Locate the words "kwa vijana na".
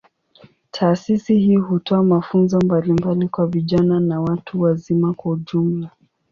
3.27-4.21